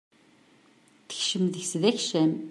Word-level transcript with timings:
Tekcem 1.09 1.43
deg-s 1.53 1.73
d 1.81 1.83
akcam. 1.91 2.31